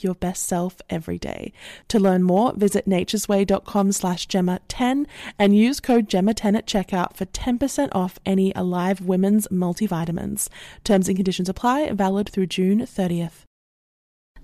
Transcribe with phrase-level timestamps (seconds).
[0.00, 1.52] like your best self every day.
[1.88, 5.06] To learn more, visit naturesway.com slash Gemma10
[5.38, 10.48] and use code Gemma10 at checkout for 10% off any Alive Women's multivitamins.
[10.84, 13.44] Terms and conditions apply, valid through June 30th.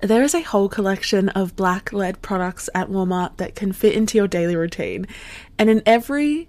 [0.01, 4.19] There is a whole collection of black led products at Walmart that can fit into
[4.19, 5.07] your daily routine.
[5.59, 6.49] And in every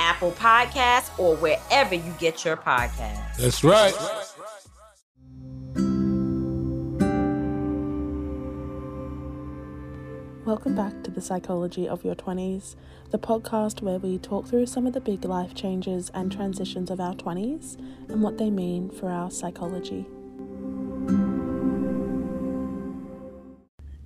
[0.00, 3.36] Apple Podcasts, or wherever you get your podcasts.
[3.36, 3.94] That's right.
[10.46, 12.74] Welcome back to the Psychology of Your 20s,
[13.10, 16.98] the podcast where we talk through some of the big life changes and transitions of
[16.98, 20.06] our 20s and what they mean for our psychology.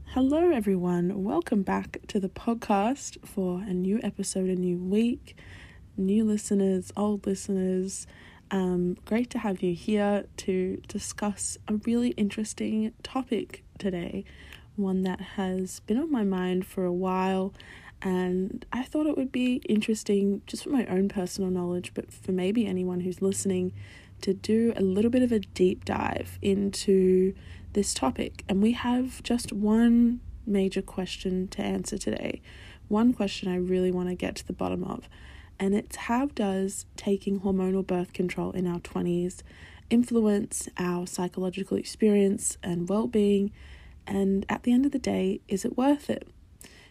[0.09, 1.25] Hello, everyone.
[1.25, 5.37] Welcome back to the podcast for a new episode, a new week
[5.97, 8.07] new listeners, old listeners.
[8.51, 14.25] Um, great to have you here to discuss a really interesting topic today,
[14.77, 17.55] one that has been on my mind for a while.
[18.03, 22.33] And I thought it would be interesting, just for my own personal knowledge, but for
[22.33, 23.73] maybe anyone who's listening,
[24.21, 27.35] to do a little bit of a deep dive into
[27.73, 28.45] this topic.
[28.49, 32.41] And we have just one major question to answer today.
[32.89, 35.09] One question I really want to get to the bottom of
[35.59, 39.43] and it's how does taking hormonal birth control in our 20s
[39.91, 43.53] influence our psychological experience and well being?
[44.07, 46.29] And at the end of the day, is it worth it?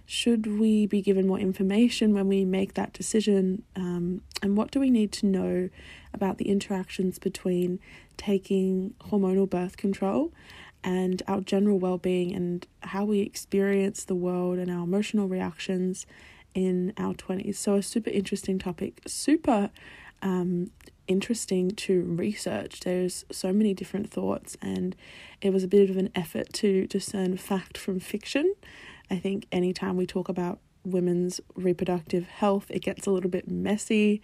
[0.06, 3.64] Should we be given more information when we make that decision?
[3.76, 5.70] Um, and what do we need to know
[6.14, 7.80] about the interactions between
[8.18, 10.34] taking hormonal birth control
[10.84, 16.06] and our general well being and how we experience the world and our emotional reactions
[16.54, 17.56] in our 20s.
[17.56, 19.70] So, a super interesting topic, super
[20.22, 20.72] um,
[21.08, 22.82] interesting to research.
[22.82, 24.96] There's so many different thoughts, and
[25.42, 28.54] it was a bit of an effort to discern fact from fiction.
[29.12, 34.22] I think anytime we talk about women's reproductive health, it gets a little bit messy.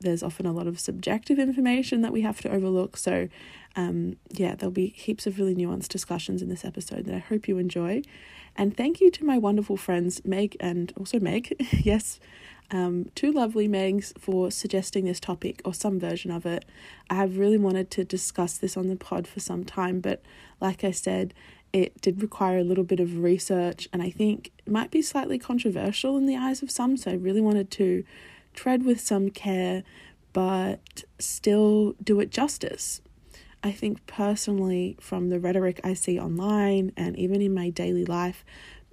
[0.00, 2.96] There's often a lot of subjective information that we have to overlook.
[2.96, 3.28] So,
[3.76, 7.48] um, yeah, there'll be heaps of really nuanced discussions in this episode that I hope
[7.48, 8.02] you enjoy.
[8.56, 12.18] And thank you to my wonderful friends, Meg and also Meg, yes,
[12.70, 16.64] um, two lovely Megs for suggesting this topic or some version of it.
[17.08, 20.22] I have really wanted to discuss this on the pod for some time, but
[20.60, 21.34] like I said,
[21.72, 25.38] it did require a little bit of research and I think it might be slightly
[25.38, 26.96] controversial in the eyes of some.
[26.96, 28.04] So I really wanted to
[28.54, 29.84] tread with some care,
[30.32, 33.00] but still do it justice.
[33.62, 38.44] I think personally, from the rhetoric I see online and even in my daily life,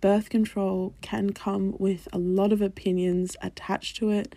[0.02, 4.36] birth control can come with a lot of opinions attached to it,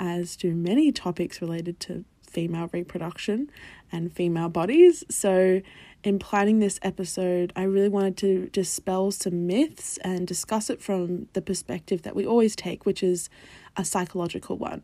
[0.00, 3.50] as do many topics related to female reproduction
[3.92, 5.04] and female bodies.
[5.10, 5.60] So,
[6.02, 11.28] in planning this episode, I really wanted to dispel some myths and discuss it from
[11.32, 13.28] the perspective that we always take, which is
[13.76, 14.82] a psychological one.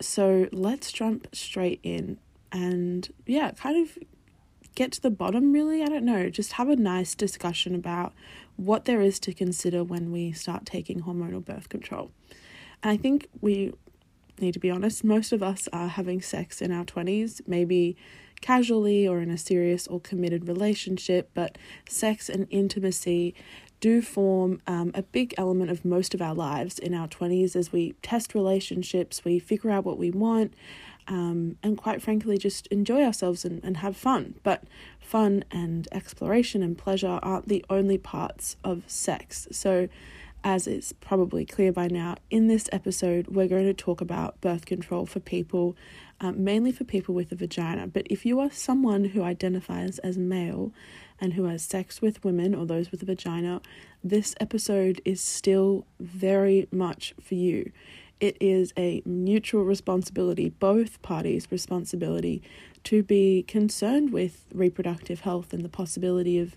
[0.00, 2.18] So, let's jump straight in
[2.52, 3.98] and yeah, kind of
[4.74, 5.82] get to the bottom, really.
[5.82, 6.28] I don't know.
[6.28, 8.12] Just have a nice discussion about
[8.56, 12.10] what there is to consider when we start taking hormonal birth control.
[12.82, 13.72] And I think we
[14.40, 17.96] need to be honest, most of us are having sex in our 20s, maybe
[18.40, 21.56] casually or in a serious or committed relationship, but
[21.88, 23.34] sex and intimacy
[23.80, 27.72] do form um, a big element of most of our lives in our 20s as
[27.72, 30.54] we test relationships, we figure out what we want,
[31.08, 34.34] um, and quite frankly, just enjoy ourselves and, and have fun.
[34.42, 34.64] But
[35.00, 39.48] fun and exploration and pleasure aren't the only parts of sex.
[39.50, 39.88] So,
[40.44, 44.66] as it's probably clear by now, in this episode, we're going to talk about birth
[44.66, 45.76] control for people,
[46.20, 47.86] um, mainly for people with a vagina.
[47.86, 50.72] But if you are someone who identifies as male
[51.20, 53.60] and who has sex with women or those with a vagina,
[54.02, 57.70] this episode is still very much for you.
[58.22, 62.40] It is a mutual responsibility, both parties' responsibility,
[62.84, 66.56] to be concerned with reproductive health and the possibility of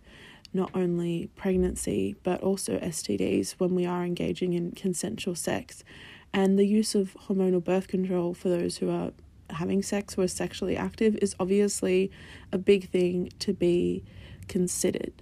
[0.53, 5.83] not only pregnancy but also STDs when we are engaging in consensual sex.
[6.31, 9.11] And the use of hormonal birth control for those who are
[9.49, 12.11] having sex or are sexually active is obviously
[12.51, 14.03] a big thing to be
[14.47, 15.13] considered.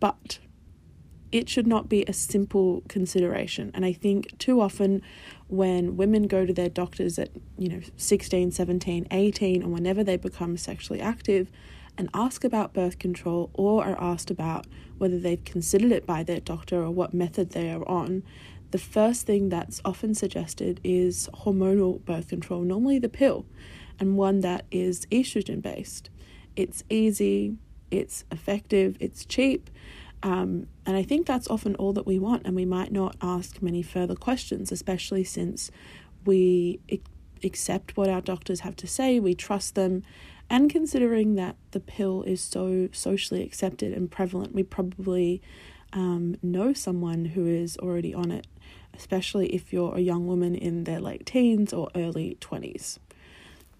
[0.00, 0.38] But
[1.30, 3.70] it should not be a simple consideration.
[3.74, 5.02] And I think too often
[5.48, 10.16] when women go to their doctors at, you know, 16, 17, 18, or whenever they
[10.16, 11.50] become sexually active,
[11.98, 14.66] and ask about birth control or are asked about
[14.98, 18.22] whether they've considered it by their doctor or what method they are on,
[18.70, 23.46] the first thing that's often suggested is hormonal birth control, normally the pill,
[23.98, 26.08] and one that is estrogen based.
[26.54, 27.56] It's easy,
[27.90, 29.68] it's effective, it's cheap,
[30.22, 33.62] um, and I think that's often all that we want, and we might not ask
[33.62, 35.70] many further questions, especially since
[36.24, 36.80] we
[37.44, 40.02] accept what our doctors have to say, we trust them,
[40.50, 45.42] and considering that the pill is so socially accepted and prevalent, we probably
[45.92, 48.46] um, know someone who is already on it,
[48.94, 52.98] especially if you're a young woman in their late teens or early 20s.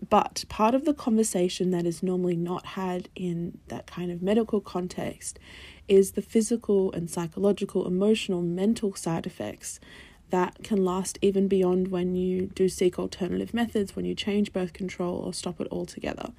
[0.09, 4.61] But part of the conversation that is normally not had in that kind of medical
[4.61, 5.39] context
[5.89, 9.81] is the physical and psychological, emotional, mental side effects
[10.31, 14.73] that can last even beyond when you do seek alternative methods, when you change birth
[14.73, 16.33] control or stop it altogether.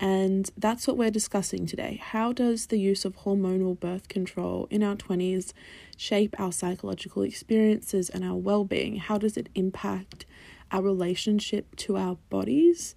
[0.00, 2.00] And that's what we're discussing today.
[2.02, 5.52] How does the use of hormonal birth control in our 20s
[5.96, 8.96] shape our psychological experiences and our well being?
[8.96, 10.26] How does it impact
[10.72, 12.96] our relationship to our bodies?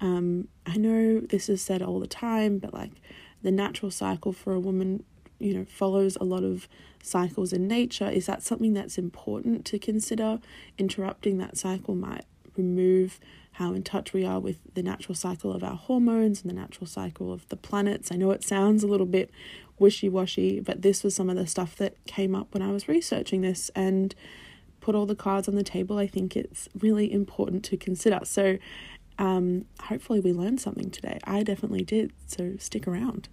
[0.00, 2.92] Um, I know this is said all the time, but like
[3.42, 5.04] the natural cycle for a woman,
[5.38, 6.68] you know, follows a lot of
[7.02, 8.08] cycles in nature.
[8.08, 10.40] Is that something that's important to consider?
[10.78, 12.24] Interrupting that cycle might
[12.56, 13.20] remove
[13.52, 16.86] how in touch we are with the natural cycle of our hormones and the natural
[16.86, 18.12] cycle of the planets.
[18.12, 19.30] I know it sounds a little bit
[19.78, 22.88] wishy washy, but this was some of the stuff that came up when I was
[22.88, 24.14] researching this and
[24.80, 25.98] put all the cards on the table.
[25.98, 28.20] I think it's really important to consider.
[28.24, 28.58] So,
[29.18, 31.18] um, hopefully, we learned something today.
[31.24, 32.12] I definitely did.
[32.26, 33.28] So, stick around.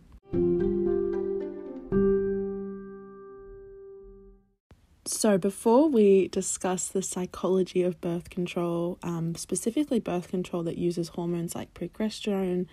[5.08, 11.10] So, before we discuss the psychology of birth control, um, specifically birth control that uses
[11.10, 12.66] hormones like progesterone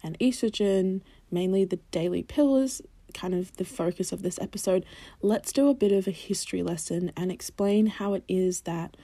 [0.00, 1.00] and estrogen,
[1.32, 2.80] mainly the daily pill is
[3.12, 4.86] kind of the focus of this episode,
[5.20, 8.96] let's do a bit of a history lesson and explain how it is that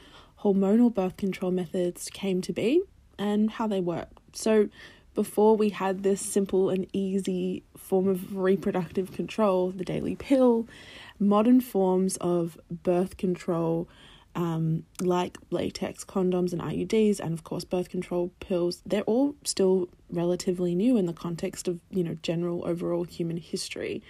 [0.42, 2.80] hormonal birth control methods came to be
[3.18, 4.10] and how they work.
[4.32, 4.68] So,
[5.16, 10.68] before we had this simple and easy form of reproductive control, the daily pill,
[11.18, 13.88] modern forms of birth control,
[14.34, 19.88] um, like latex condoms and IUDs, and of course birth control pills, they're all still
[20.10, 24.02] relatively new in the context of you know general overall human history,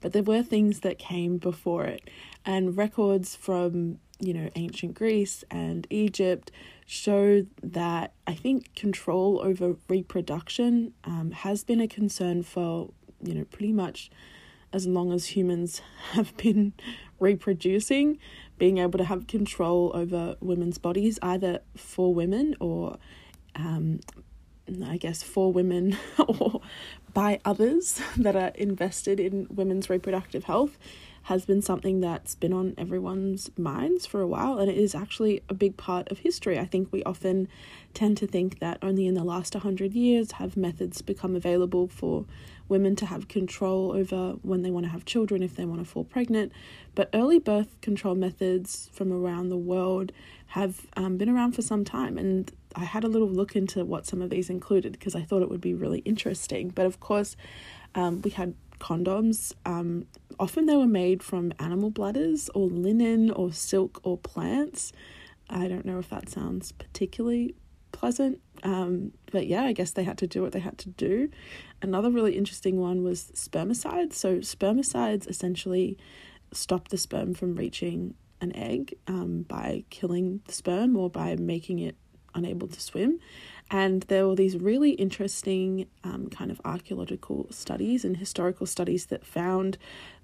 [0.00, 2.08] but there were things that came before it,
[2.44, 6.50] and records from you know ancient Greece and Egypt
[6.86, 12.90] show that I think control over reproduction um, has been a concern for
[13.22, 14.10] you know pretty much
[14.74, 15.80] as long as humans
[16.12, 16.74] have been
[17.20, 18.18] reproducing,
[18.58, 22.96] being able to have control over women's bodies, either for women or,
[23.54, 24.00] um,
[24.84, 26.60] I guess, for women or
[27.14, 30.76] by others that are invested in women's reproductive health,
[31.22, 35.40] has been something that's been on everyone's minds for a while, and it is actually
[35.48, 36.58] a big part of history.
[36.58, 37.48] I think we often
[37.94, 42.26] tend to think that only in the last 100 years have methods become available for
[42.68, 45.84] women to have control over when they want to have children, if they want to
[45.84, 46.52] fall pregnant.
[46.94, 50.12] But early birth control methods from around the world
[50.48, 52.16] have um, been around for some time.
[52.16, 55.42] And I had a little look into what some of these included because I thought
[55.42, 56.70] it would be really interesting.
[56.70, 57.36] But of course,
[57.94, 59.52] um, we had condoms.
[59.64, 60.06] Um,
[60.38, 64.92] often they were made from animal bladders or linen or silk or plants.
[65.50, 67.54] I don't know if that sounds particularly
[67.92, 68.40] pleasant.
[68.62, 71.30] Um, but yeah, I guess they had to do what they had to do.
[71.84, 74.14] Another really interesting one was spermicides.
[74.14, 75.98] So, spermicides essentially
[76.50, 81.80] stop the sperm from reaching an egg um, by killing the sperm or by making
[81.80, 81.94] it
[82.34, 83.20] unable to swim.
[83.70, 89.26] And there were these really interesting um, kind of archaeological studies and historical studies that
[89.26, 89.76] found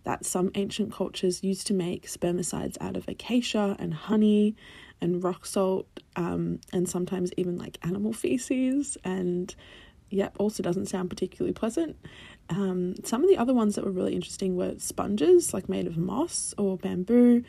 [0.04, 4.56] that some ancient cultures used to make spermicides out of acacia and honey
[5.02, 5.86] and rock salt
[6.16, 8.96] um, and sometimes even like animal feces.
[9.04, 9.54] And
[10.10, 11.96] yep, also doesn't sound particularly pleasant.
[12.48, 15.96] Um, some of the other ones that were really interesting were sponges, like made of
[15.96, 17.44] moss or bamboo.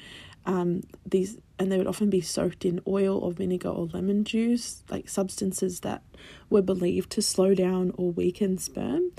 [0.46, 4.84] Um, these and they would often be soaked in oil or vinegar or lemon juice,
[4.90, 6.02] like substances that
[6.50, 9.12] were believed to slow down or weaken sperm.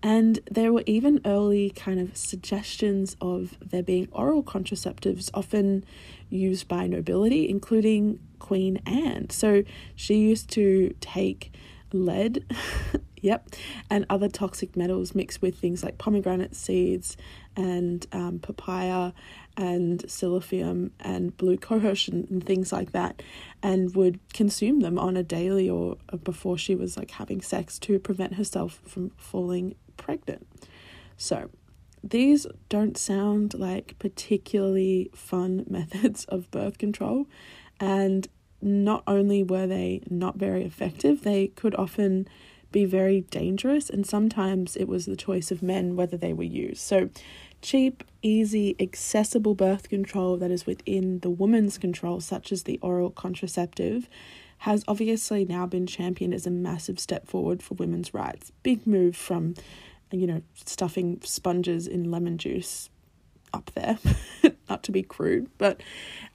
[0.00, 5.84] And there were even early kind of suggestions of there being oral contraceptives, often
[6.30, 9.30] used by nobility, including Queen Anne.
[9.30, 9.64] So
[9.96, 11.52] she used to take
[11.92, 12.44] lead,
[13.20, 13.48] yep,
[13.90, 17.16] and other toxic metals mixed with things like pomegranate seeds
[17.56, 19.12] and um, papaya
[19.56, 23.22] and silphium and blue cohosh and, and, things like that,
[23.62, 27.98] and would consume them on a daily or before she was like having sex to
[27.98, 30.46] prevent herself from falling pregnant.
[31.16, 31.50] So,
[32.02, 37.26] these don't sound like particularly fun methods of birth control,
[37.80, 38.28] and
[38.60, 42.28] not only were they not very effective, they could often
[42.70, 46.80] be very dangerous, and sometimes it was the choice of men whether they were used.
[46.80, 47.08] So,
[47.62, 53.10] cheap, easy, accessible birth control that is within the woman's control, such as the oral
[53.10, 54.08] contraceptive,
[54.58, 58.52] has obviously now been championed as a massive step forward for women's rights.
[58.62, 59.54] Big move from,
[60.10, 62.90] you know, stuffing sponges in lemon juice
[63.52, 63.98] up there,
[64.68, 65.82] not to be crude, but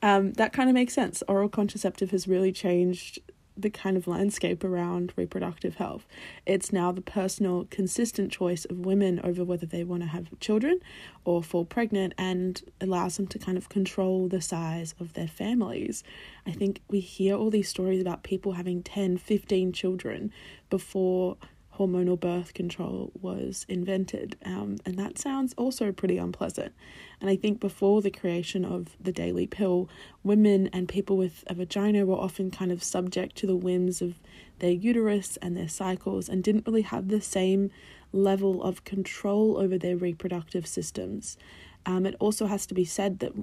[0.01, 1.23] um, that kind of makes sense.
[1.27, 3.19] Oral contraceptive has really changed
[3.55, 6.07] the kind of landscape around reproductive health.
[6.45, 10.79] It's now the personal, consistent choice of women over whether they want to have children
[11.23, 16.03] or fall pregnant and allows them to kind of control the size of their families.
[16.47, 20.31] I think we hear all these stories about people having 10, 15 children
[20.69, 21.37] before
[21.77, 24.37] hormonal birth control was invented.
[24.45, 26.73] Um, and that sounds also pretty unpleasant.
[27.19, 29.89] And I think before the creation of the daily pill,
[30.23, 34.15] women and people with a vagina were often kind of subject to the whims of
[34.59, 37.71] their uterus and their cycles and didn't really have the same
[38.11, 41.37] level of control over their reproductive systems.
[41.85, 43.33] Um, it also has to be said that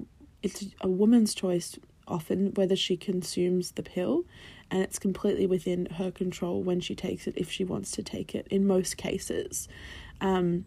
[0.41, 4.25] it's a woman's choice often whether she consumes the pill
[4.71, 8.33] and it's completely within her control when she takes it if she wants to take
[8.33, 9.67] it in most cases.
[10.21, 10.65] Um,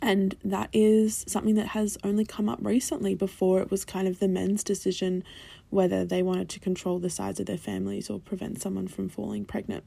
[0.00, 4.20] and that is something that has only come up recently before it was kind of
[4.20, 5.24] the men's decision
[5.70, 9.44] whether they wanted to control the size of their families or prevent someone from falling
[9.44, 9.82] pregnant.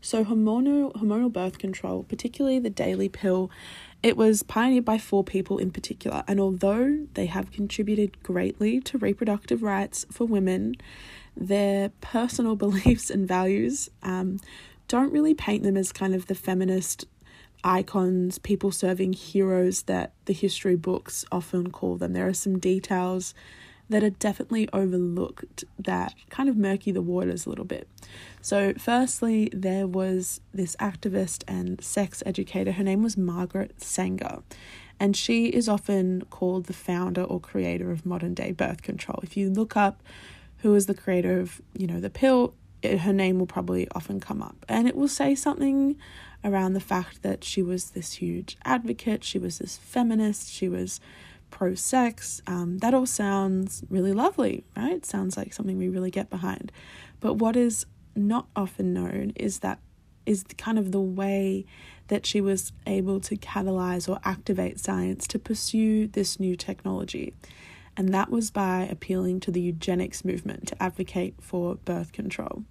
[0.00, 3.50] So hormonal hormonal birth control particularly the daily pill
[4.02, 6.24] it was pioneered by four people in particular.
[6.26, 10.74] And although they have contributed greatly to reproductive rights for women
[11.36, 14.38] their personal beliefs and values um,
[14.88, 17.06] don't really paint them as kind of the feminist
[17.64, 22.12] icons, people serving heroes that the history books often call them.
[22.12, 23.34] There are some details
[23.88, 27.88] that are definitely overlooked that kind of murky the waters a little bit.
[28.40, 32.72] So, firstly, there was this activist and sex educator.
[32.72, 34.42] Her name was Margaret Sanger,
[34.98, 39.20] and she is often called the founder or creator of modern day birth control.
[39.22, 40.02] If you look up
[40.64, 44.18] who is the creator of, you know, the pill, it, her name will probably often
[44.18, 44.64] come up.
[44.66, 45.96] And it will say something
[46.42, 51.00] around the fact that she was this huge advocate, she was this feminist, she was
[51.50, 52.40] pro sex.
[52.46, 55.04] Um, that all sounds really lovely, right?
[55.04, 56.72] Sounds like something we really get behind.
[57.20, 57.84] But what is
[58.16, 59.80] not often known is that
[60.24, 61.66] is kind of the way
[62.08, 67.34] that she was able to catalyze or activate science to pursue this new technology
[67.96, 72.64] and that was by appealing to the eugenics movement to advocate for birth control.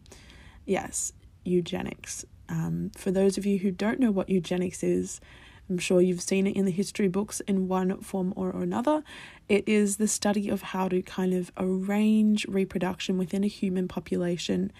[0.66, 1.14] Yes,
[1.44, 2.26] eugenics.
[2.50, 5.22] Um, for those of you who don't know what eugenics is,
[5.70, 9.04] I'm sure you've seen it in the history books in one form or another.
[9.48, 14.72] It is the study of how to kind of arrange reproduction within a human population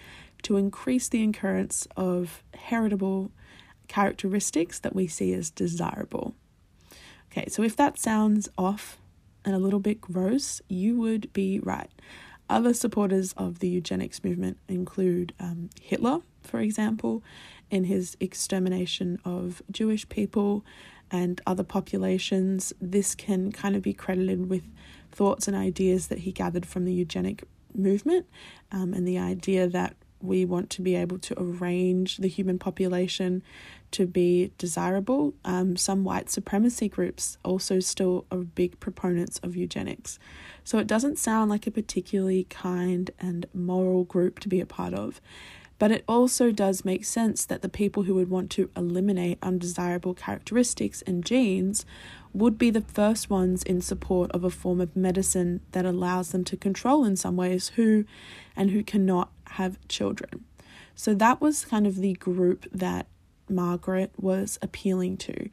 [0.42, 3.30] to increase the occurrence of heritable
[3.88, 6.34] characteristics that we see as desirable.
[7.32, 8.98] Okay, so if that sounds off,
[9.44, 11.90] and a little bit gross, you would be right.
[12.48, 17.22] Other supporters of the eugenics movement include um, Hitler, for example,
[17.70, 20.64] in his extermination of Jewish people
[21.10, 22.72] and other populations.
[22.80, 24.64] This can kind of be credited with
[25.10, 28.26] thoughts and ideas that he gathered from the eugenic movement
[28.70, 33.42] um, and the idea that we want to be able to arrange the human population
[33.92, 35.34] to be desirable.
[35.44, 40.18] Um, some white supremacy groups also still are big proponents of eugenics.
[40.64, 44.94] So it doesn't sound like a particularly kind and moral group to be a part
[44.94, 45.20] of.
[45.78, 50.14] But it also does make sense that the people who would want to eliminate undesirable
[50.14, 51.84] characteristics and genes
[52.34, 56.44] would be the first ones in support of a form of medicine that allows them
[56.44, 58.04] to control in some ways who
[58.56, 60.44] and who cannot have children.
[60.96, 63.06] So that was kind of the group that
[63.48, 65.48] Margaret was appealing to.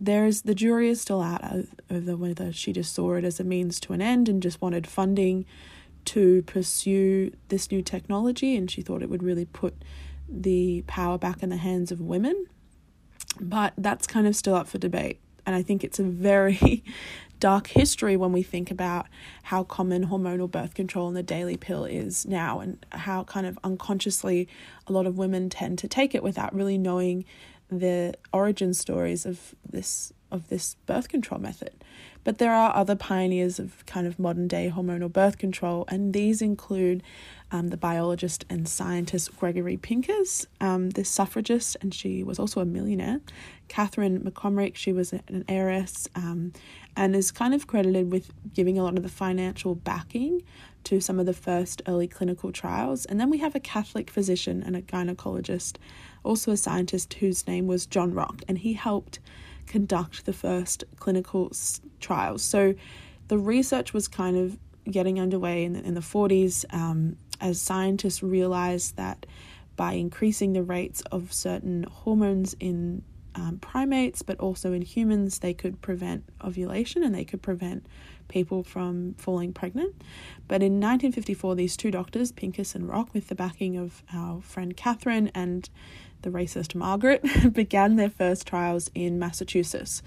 [0.00, 1.42] There's the jury is still out
[1.88, 4.86] over whether she just saw it as a means to an end and just wanted
[4.86, 5.46] funding
[6.06, 9.74] to pursue this new technology, and she thought it would really put
[10.28, 12.46] the power back in the hands of women.
[13.40, 15.20] But that's kind of still up for debate.
[15.46, 16.84] And I think it's a very
[17.40, 19.06] dark history when we think about
[19.44, 23.58] how common hormonal birth control and the daily pill is now, and how kind of
[23.64, 24.48] unconsciously
[24.86, 27.24] a lot of women tend to take it without really knowing
[27.70, 31.72] the origin stories of this of this birth control method.
[32.24, 36.40] But there are other pioneers of kind of modern day hormonal birth control, and these
[36.42, 37.02] include
[37.54, 42.64] um, the biologist and scientist Gregory Pincus, um, the suffragist, and she was also a
[42.64, 43.20] millionaire.
[43.68, 46.52] Katharine McCormick, she was an heiress um,
[46.96, 50.42] and is kind of credited with giving a lot of the financial backing
[50.82, 53.06] to some of the first early clinical trials.
[53.06, 55.76] And then we have a Catholic physician and a gynecologist,
[56.24, 59.20] also a scientist whose name was John Rock, and he helped
[59.68, 61.52] conduct the first clinical
[62.00, 62.42] trials.
[62.42, 62.74] So
[63.28, 64.58] the research was kind of
[64.90, 69.26] getting underway in the, in the 40s um, as scientists realized that
[69.76, 73.02] by increasing the rates of certain hormones in
[73.34, 77.86] um, primates, but also in humans, they could prevent ovulation and they could prevent
[78.28, 79.94] people from falling pregnant.
[80.48, 84.76] But in 1954, these two doctors, Pincus and Rock, with the backing of our friend
[84.76, 85.68] Katharine and
[86.22, 90.02] the racist Margaret, began their first trials in Massachusetts.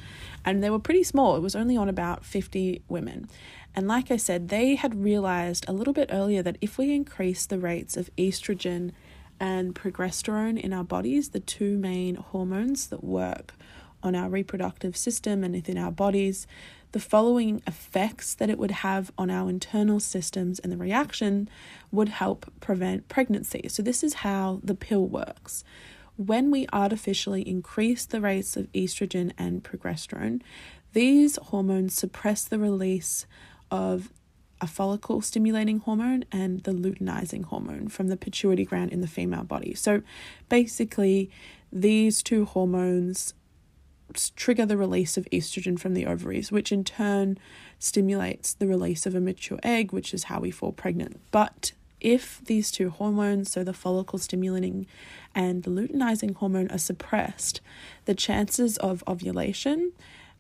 [0.46, 3.30] And they were pretty small, it was only on about 50 women.
[3.78, 7.46] And like I said, they had realized a little bit earlier that if we increase
[7.46, 8.92] the rates of estrogen
[9.40, 13.54] and progesterone in our bodies, the two main hormones that work
[14.02, 16.48] on our reproductive system and within our bodies,
[16.92, 21.48] the following effects that it would have on our internal systems and the reaction
[21.92, 23.68] would help prevent pregnancy.
[23.70, 25.63] So, this is how the pill works
[26.16, 30.42] when we artificially increase the rates of estrogen and progesterone,
[30.94, 33.28] these hormones suppress the release
[33.71, 34.12] of
[34.60, 39.43] a follicle stimulating hormone and the luteinizing hormone from the pituitary gland in the female
[39.43, 39.75] body.
[39.75, 40.01] So
[40.49, 41.30] basically,
[41.71, 43.34] these two hormones
[44.36, 47.38] trigger the release of estrogen from the ovaries, which in turn
[47.77, 51.19] stimulates the release of a mature egg, which is how we fall pregnant.
[51.32, 54.88] But if these two hormones, so the follicle stimulating
[55.36, 57.62] and the luteinizing hormone, are suppressed,
[58.06, 59.91] the chances of ovulation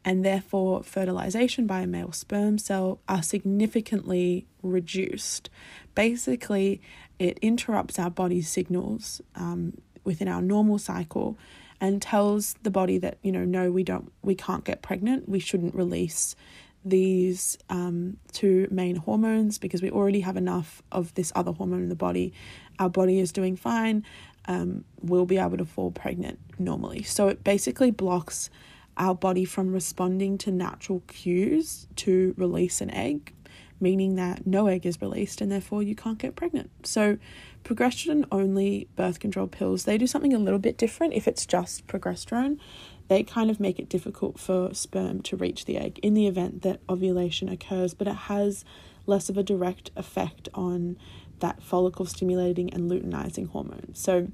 [0.07, 5.49] and therefore fertilization by a male sperm cell are significantly reduced.
[5.95, 6.81] Basically,
[7.19, 11.37] it interrupts our body's signals um, within our normal cycle
[11.81, 15.39] and tells the body that you know no we don't we can't get pregnant we
[15.39, 16.37] shouldn't release
[16.85, 21.89] these um, two main hormones because we already have enough of this other hormone in
[21.89, 22.33] the body.
[22.79, 24.05] Our body is doing fine.
[24.45, 27.03] Um, we'll be able to fall pregnant normally.
[27.03, 28.49] So it basically blocks
[28.97, 33.33] our body from responding to natural cues to release an egg,
[33.79, 36.69] meaning that no egg is released and therefore you can't get pregnant.
[36.83, 37.17] So
[37.63, 41.87] progesterone only birth control pills, they do something a little bit different if it's just
[41.87, 42.59] progesterone
[43.07, 46.61] they kind of make it difficult for sperm to reach the egg in the event
[46.63, 48.65] that ovulation occurs, but it has
[49.05, 50.97] less of a direct effect on
[51.39, 53.93] that follicle stimulating and luteinizing hormone.
[53.93, 54.27] So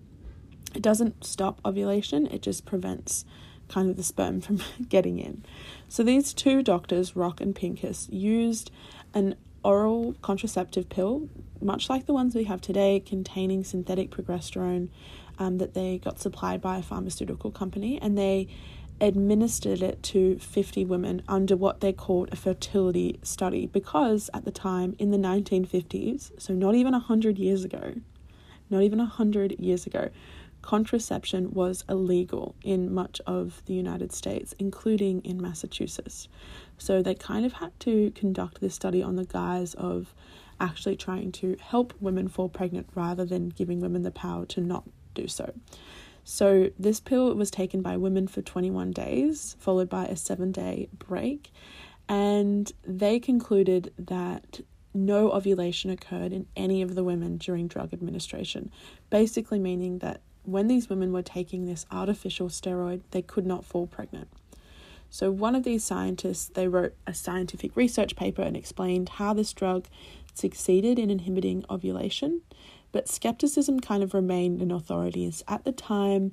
[0.74, 3.26] it doesn't stop ovulation, it just prevents
[3.74, 5.44] kind of the sperm from getting in.
[5.90, 8.72] So these two doctors, Rock and Pincus, used
[9.14, 11.30] an oral contraceptive pill,
[11.62, 14.90] much like the ones we have today, containing synthetic progesterone
[15.40, 18.48] um, that they got supplied by a pharmaceutical company and they
[19.02, 24.52] administered it to 50 women under what they called a fertility study because at the
[24.52, 27.96] time in the 1950s, so not even 100 years ago,
[28.70, 30.10] not even 100 years ago,
[30.64, 36.28] contraception was illegal in much of the United States, including in Massachusetts.
[36.80, 40.16] So they kind of had to conduct this study on the guise of
[40.60, 44.84] actually trying to help women fall pregnant rather than giving women the power to not
[45.14, 45.54] do so.
[46.26, 50.88] So, this pill was taken by women for 21 days, followed by a seven day
[50.98, 51.52] break,
[52.08, 54.62] and they concluded that
[54.94, 58.72] no ovulation occurred in any of the women during drug administration,
[59.10, 63.88] basically meaning that when these women were taking this artificial steroid, they could not fall
[63.88, 64.28] pregnant.
[65.10, 69.54] So one of these scientists, they wrote a scientific research paper and explained how this
[69.54, 69.86] drug
[70.34, 72.42] succeeded in inhibiting ovulation,
[72.92, 75.44] but skepticism kind of remained in authorities.
[75.48, 76.32] At the time,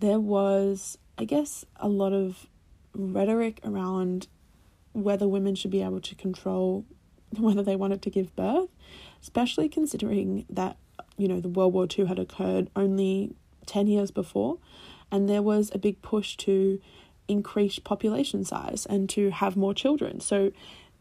[0.00, 2.46] there was, I guess, a lot of
[2.92, 4.26] rhetoric around
[4.92, 6.84] whether women should be able to control
[7.36, 8.68] whether they wanted to give birth,
[9.22, 10.76] especially considering that,
[11.18, 13.34] you know, the World War II had occurred only
[13.66, 14.58] 10 years before,
[15.10, 16.80] and there was a big push to
[17.26, 20.20] increase population size and to have more children.
[20.20, 20.52] So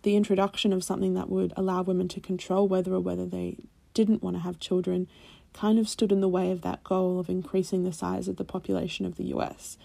[0.04, 3.58] the introduction of something that would allow women to control whether or whether they
[3.94, 5.08] didn't want to have children
[5.54, 8.44] kind of stood in the way of that goal of increasing the size of the
[8.44, 9.78] population of the US.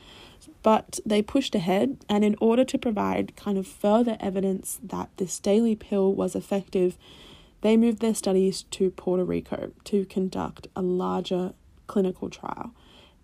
[0.62, 5.38] But they pushed ahead, and in order to provide kind of further evidence that this
[5.38, 6.98] daily pill was effective,
[7.62, 11.54] they moved their studies to Puerto Rico to conduct a larger
[11.86, 12.72] clinical trial.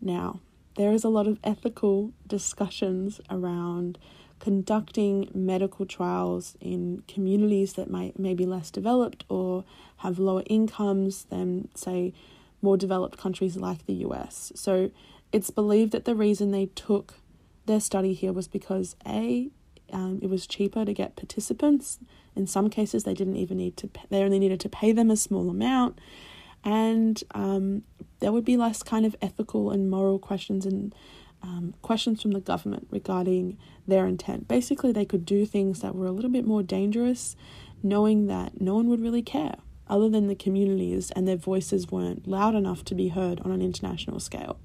[0.01, 0.41] Now,
[0.77, 3.99] there is a lot of ethical discussions around
[4.39, 9.65] conducting medical trials in communities that might may be less developed or
[9.99, 12.13] have lower incomes than say
[12.63, 14.53] more developed countries like the US.
[14.55, 14.91] So
[15.33, 17.15] it's believed that the reason they took
[17.67, 19.51] their study here was because a
[19.93, 21.99] um, it was cheaper to get participants.
[22.37, 23.89] In some cases, they didn't even need to.
[23.89, 25.99] Pay, they only needed to pay them a small amount,
[26.65, 27.83] and um,
[28.21, 30.95] there would be less kind of ethical and moral questions and
[31.43, 34.49] um, questions from the government regarding their intent.
[34.49, 37.37] Basically, they could do things that were a little bit more dangerous,
[37.83, 39.57] knowing that no one would really care
[39.89, 43.63] other than the communities, and their voices weren't loud enough to be heard on an
[43.63, 44.59] international scale.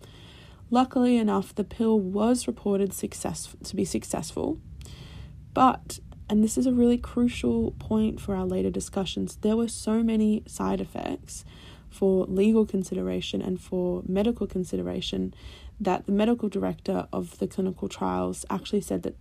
[0.70, 4.60] Luckily enough, the pill was reported success to be successful,
[5.54, 9.36] but and this is a really crucial point for our later discussions.
[9.38, 11.44] There were so many side effects
[11.90, 15.34] for legal consideration and for medical consideration
[15.80, 19.16] that the medical director of the clinical trials actually said that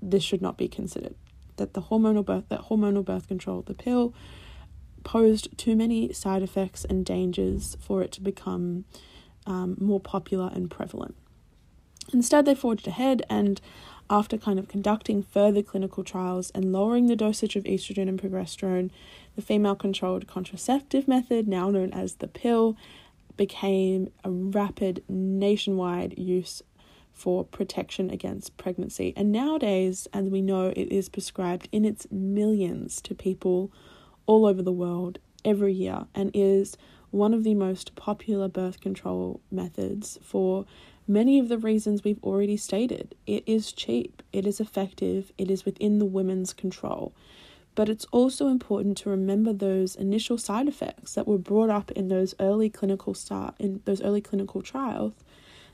[0.00, 1.14] this should not be considered.
[1.56, 4.14] That the hormonal birth that hormonal birth control, the pill,
[5.04, 8.84] posed too many side effects and dangers for it to become
[9.46, 11.16] um, more popular and prevalent.
[12.12, 13.60] Instead, they forged ahead and,
[14.10, 18.90] after kind of conducting further clinical trials and lowering the dosage of estrogen and progesterone,
[19.36, 22.76] the female controlled contraceptive method, now known as the pill,
[23.36, 26.62] became a rapid nationwide use
[27.12, 29.12] for protection against pregnancy.
[29.16, 33.72] And nowadays, as we know, it is prescribed in its millions to people
[34.26, 36.76] all over the world every year and is
[37.10, 40.66] one of the most popular birth control methods for
[41.08, 43.14] many of the reasons we've already stated.
[43.26, 47.12] It is cheap, it is effective, it is within the women's control.
[47.74, 52.08] But it's also important to remember those initial side effects that were brought up in
[52.08, 55.14] those early clinical start in those early clinical trials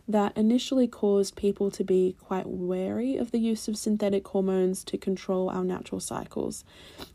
[0.07, 4.99] that initially caused people to be quite wary of the use of synthetic hormones to
[4.99, 6.63] control our natural cycles.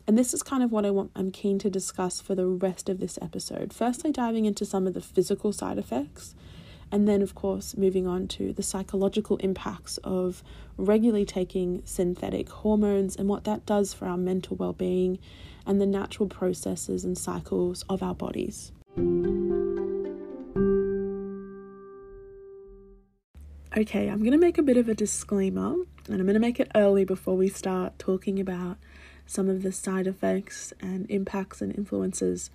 [0.06, 2.88] And this is kind of what I want I'm keen to discuss for the rest
[2.88, 3.72] of this episode.
[3.72, 6.34] Firstly, diving into some of the physical side effects,
[6.92, 10.42] and then of course moving on to the psychological impacts of
[10.76, 15.18] regularly taking synthetic hormones and what that does for our mental well-being
[15.66, 18.72] and the natural processes and cycles of our bodies.
[23.76, 25.74] Okay, I'm going to make a bit of a disclaimer
[26.08, 28.78] and I'm going to make it early before we start talking about
[29.26, 32.50] some of the side effects and impacts and influences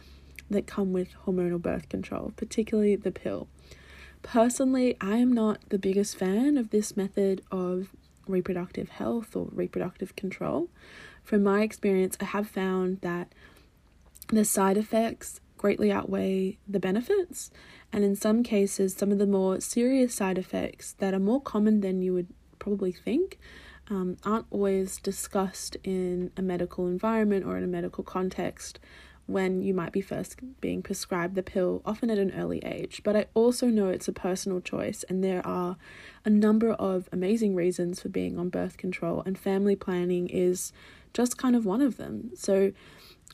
[0.49, 3.47] that come with hormonal birth control, particularly the pill.
[4.25, 7.89] Personally, I am not the biggest fan of this method of
[8.27, 10.67] reproductive health or reproductive control.
[11.23, 13.31] From my experience, I have found that
[14.29, 17.51] the side effects greatly outweigh the benefits,
[17.93, 21.81] and in some cases, some of the more serious side effects that are more common
[21.81, 23.37] than you would probably think
[23.91, 28.79] um, aren't always discussed in a medical environment or in a medical context
[29.27, 33.01] when you might be first being prescribed the pill, often at an early age.
[33.03, 35.77] But I also know it's a personal choice, and there are
[36.23, 40.71] a number of amazing reasons for being on birth control, and family planning is
[41.13, 42.31] just kind of one of them.
[42.35, 42.71] So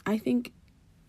[0.06, 0.54] I think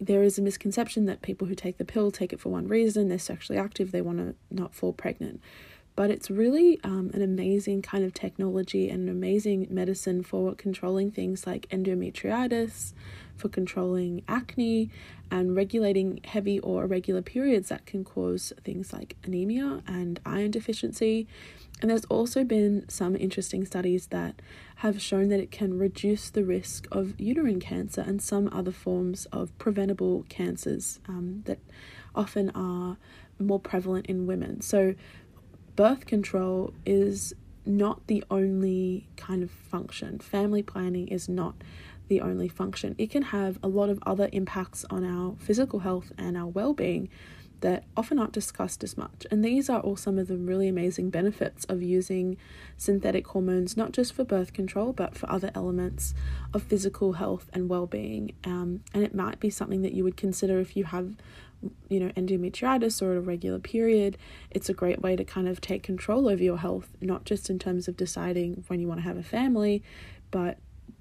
[0.00, 3.08] there is a misconception that people who take the pill take it for one reason
[3.08, 5.40] they're sexually active, they want to not fall pregnant.
[5.94, 11.10] But it's really um, an amazing kind of technology and an amazing medicine for controlling
[11.10, 12.92] things like endometritis,
[13.36, 14.90] for controlling acne,
[15.30, 21.26] and regulating heavy or irregular periods that can cause things like anemia and iron deficiency.
[21.80, 24.40] And there's also been some interesting studies that
[24.76, 29.26] have shown that it can reduce the risk of uterine cancer and some other forms
[29.32, 31.58] of preventable cancers um, that
[32.14, 32.98] often are
[33.38, 34.60] more prevalent in women.
[34.60, 34.94] So,
[35.76, 40.18] birth control is not the only kind of function.
[40.18, 41.54] Family planning is not
[42.08, 42.94] the only function.
[42.98, 46.74] It can have a lot of other impacts on our physical health and our well
[46.74, 47.08] being
[47.62, 49.24] that often aren't discussed as much.
[49.30, 52.36] And these are all some of the really amazing benefits of using
[52.76, 56.12] synthetic hormones, not just for birth control, but for other elements
[56.52, 58.34] of physical health and well being.
[58.44, 61.16] Um, and it might be something that you would consider if you have
[61.88, 64.16] you know, endometritis or a regular period,
[64.50, 67.58] it's a great way to kind of take control over your health, not just in
[67.58, 69.82] terms of deciding when you want to have a family,
[70.30, 70.58] but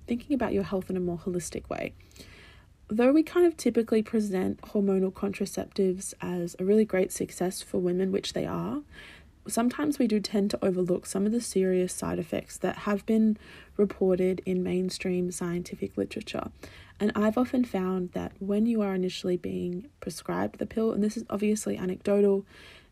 [0.07, 1.93] thinking about your health in a more holistic way.
[2.87, 8.11] Though we kind of typically present hormonal contraceptives as a really great success for women,
[8.11, 8.81] which they are,
[9.47, 13.37] sometimes we do tend to overlook some of the serious side effects that have been
[13.81, 16.49] reported in mainstream scientific literature.
[16.99, 21.17] And I've often found that when you are initially being prescribed the pill, and this
[21.17, 22.45] is obviously anecdotal,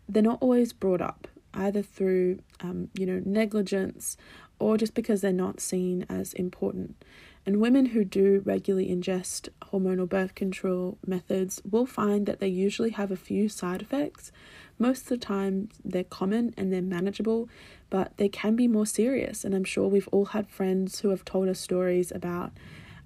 [0.10, 4.18] they're not always brought up either through, um, you know, negligence
[4.60, 7.04] or just because they're not seen as important.
[7.46, 12.92] And women who do regularly ingest hormonal birth control methods will find that they usually
[12.92, 14.32] have a few side effects.
[14.80, 17.50] Most of the time, they're common and they're manageable,
[17.90, 19.44] but they can be more serious.
[19.44, 22.54] And I'm sure we've all had friends who have told us stories about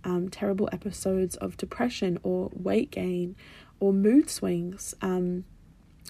[0.03, 3.35] um, terrible episodes of depression or weight gain
[3.79, 4.93] or mood swings.
[5.01, 5.45] Um,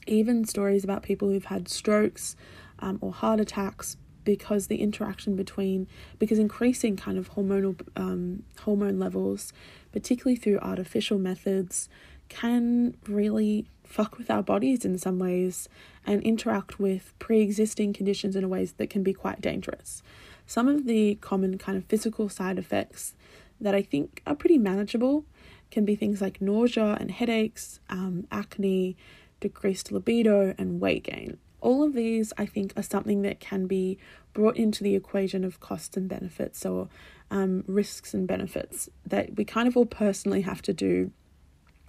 [0.06, 2.36] even stories about people who've had strokes
[2.80, 3.96] um, or heart attacks
[4.26, 5.88] because the interaction between
[6.20, 9.54] because increasing kind of hormonal um, hormone levels,
[9.92, 11.90] particularly through artificial methods,
[12.30, 15.70] can really fuck with our bodies in some ways
[16.04, 20.02] and interact with pre-existing conditions in ways that can be quite dangerous.
[20.48, 23.14] Some of the common kind of physical side effects
[23.62, 25.26] that I think are pretty manageable
[25.70, 28.98] can be things like nausea and headaches, um, acne,
[29.40, 31.38] decreased libido, and weight gain.
[31.62, 34.00] All of these, I think, are something that can be
[34.34, 36.90] brought into the equation of costs and benefits or
[37.30, 41.12] um, risks and benefits that we kind of all personally have to do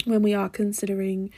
[0.05, 1.31] when we are considering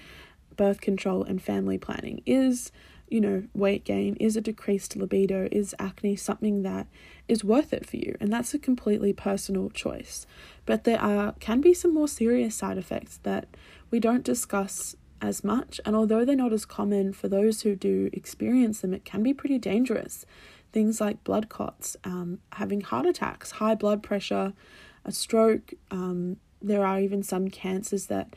[0.56, 2.22] birth control and family planning.
[2.26, 2.72] Is
[3.08, 6.86] you know, weight gain, is a decreased libido, is acne something that
[7.28, 8.16] is worth it for you?
[8.20, 10.26] And that's a completely personal choice.
[10.64, 13.46] But there are can be some more serious side effects that
[13.90, 18.10] we don't discuss as much, and although they're not as common for those who do
[18.12, 20.26] experience them, it can be pretty dangerous.
[20.72, 24.52] Things like blood clots, um, having heart attacks, high blood pressure,
[25.04, 25.72] a stroke.
[25.90, 28.34] Um, there are even some cancers that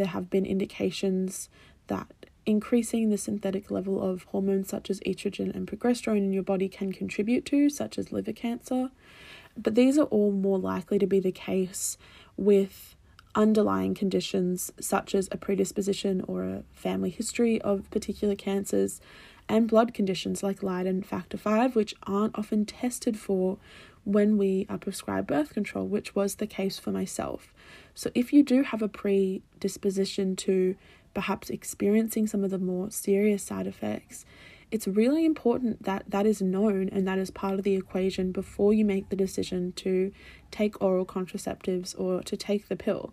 [0.00, 1.50] there have been indications
[1.88, 2.06] that
[2.46, 6.90] increasing the synthetic level of hormones such as estrogen and progesterone in your body can
[6.90, 8.90] contribute to, such as liver cancer.
[9.58, 11.98] But these are all more likely to be the case
[12.38, 12.96] with
[13.34, 19.02] underlying conditions such as a predisposition or a family history of particular cancers
[19.50, 23.58] and blood conditions like Leiden factor 5 which aren't often tested for
[24.12, 27.52] when we uh, are prescribed birth control which was the case for myself.
[27.94, 30.76] So if you do have a predisposition to
[31.14, 34.24] perhaps experiencing some of the more serious side effects,
[34.70, 38.72] it's really important that that is known and that is part of the equation before
[38.72, 40.12] you make the decision to
[40.50, 43.12] take oral contraceptives or to take the pill.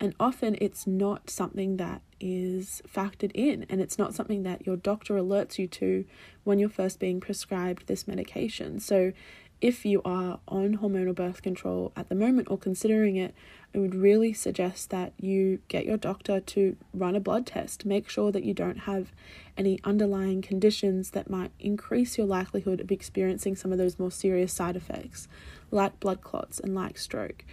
[0.00, 4.76] And often it's not something that is factored in, and it's not something that your
[4.76, 6.04] doctor alerts you to
[6.44, 8.78] when you're first being prescribed this medication.
[8.78, 9.12] So,
[9.60, 13.34] if you are on hormonal birth control at the moment or considering it,
[13.74, 17.84] I would really suggest that you get your doctor to run a blood test.
[17.84, 19.12] Make sure that you don't have
[19.56, 24.52] any underlying conditions that might increase your likelihood of experiencing some of those more serious
[24.52, 25.28] side effects,
[25.70, 27.44] like blood clots and like stroke.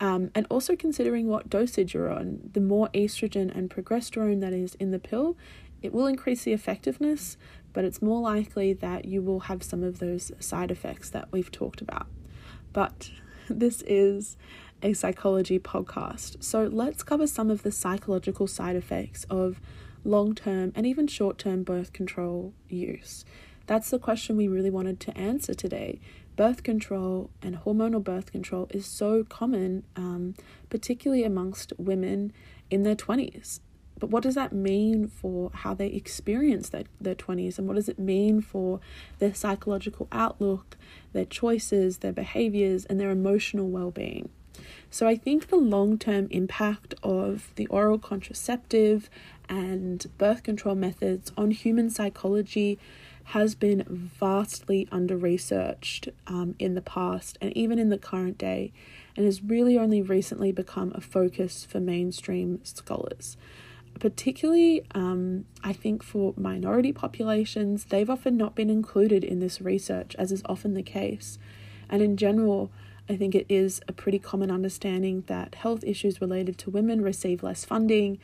[0.00, 2.50] Um, and also considering what dosage you're on.
[2.52, 5.36] The more estrogen and progesterone that is in the pill,
[5.80, 7.36] it will increase the effectiveness,
[7.72, 11.50] but it's more likely that you will have some of those side effects that we've
[11.50, 12.06] talked about.
[12.72, 13.10] But
[13.48, 14.36] this is
[14.82, 16.42] a psychology podcast.
[16.42, 19.60] So let's cover some of the psychological side effects of
[20.04, 23.24] long term and even short term birth control use.
[23.66, 26.00] That's the question we really wanted to answer today.
[26.34, 30.34] Birth control and hormonal birth control is so common, um,
[30.70, 32.32] particularly amongst women
[32.70, 33.60] in their 20s.
[34.02, 37.56] But what does that mean for how they experience their, their 20s?
[37.56, 38.80] And what does it mean for
[39.20, 40.76] their psychological outlook,
[41.12, 44.28] their choices, their behaviors, and their emotional well being?
[44.90, 49.08] So I think the long term impact of the oral contraceptive
[49.48, 52.80] and birth control methods on human psychology
[53.26, 58.72] has been vastly under researched um, in the past and even in the current day,
[59.16, 63.36] and has really only recently become a focus for mainstream scholars.
[63.98, 70.16] Particularly, um, I think for minority populations, they've often not been included in this research,
[70.18, 71.38] as is often the case.
[71.88, 72.72] And in general,
[73.08, 77.42] I think it is a pretty common understanding that health issues related to women receive
[77.42, 78.18] less funding,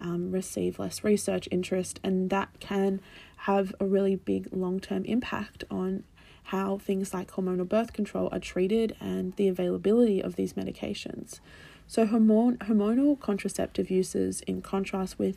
[0.00, 3.00] um, receive less research interest, and that can
[3.36, 6.04] have a really big long term impact on
[6.44, 11.40] how things like hormonal birth control are treated and the availability of these medications.
[11.92, 15.36] So, hormonal contraceptive uses, in contrast with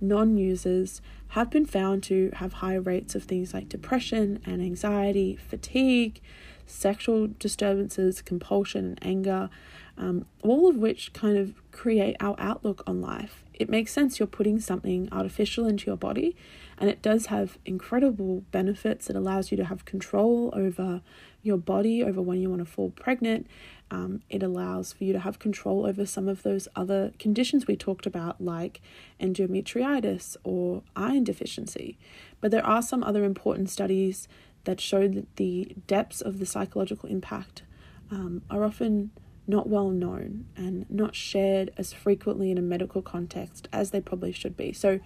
[0.00, 1.02] non users,
[1.36, 6.22] have been found to have higher rates of things like depression and anxiety, fatigue,
[6.64, 9.50] sexual disturbances, compulsion, and anger,
[9.98, 13.44] um, all of which kind of create our outlook on life.
[13.60, 16.34] It makes sense you're putting something artificial into your body,
[16.78, 19.10] and it does have incredible benefits.
[19.10, 21.02] It allows you to have control over
[21.42, 23.46] your body, over when you want to fall pregnant.
[23.90, 27.76] Um, it allows for you to have control over some of those other conditions we
[27.76, 28.80] talked about, like
[29.20, 31.98] endometritis or iron deficiency.
[32.40, 34.26] But there are some other important studies
[34.64, 37.62] that show that the depths of the psychological impact
[38.10, 39.10] um, are often
[39.50, 44.32] not well known and not shared as frequently in a medical context as they probably
[44.32, 44.72] should be.
[44.72, 45.00] So,